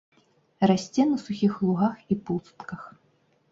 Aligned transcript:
Расце 0.71 1.05
на 1.09 1.17
сухіх 1.25 1.53
лугах 1.67 1.95
і 2.15 2.19
пустках. 2.25 2.91